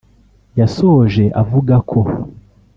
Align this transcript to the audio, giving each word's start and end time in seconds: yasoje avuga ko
yasoje 0.59 1.23
avuga 1.41 1.75
ko 1.89 1.99